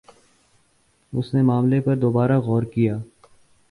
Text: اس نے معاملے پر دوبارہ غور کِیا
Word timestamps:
اس 1.13 1.33
نے 1.33 1.41
معاملے 1.41 1.79
پر 1.81 1.95
دوبارہ 1.95 2.39
غور 2.39 2.63
کِیا 2.63 2.97